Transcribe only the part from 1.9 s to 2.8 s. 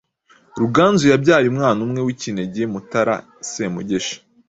w’ikinege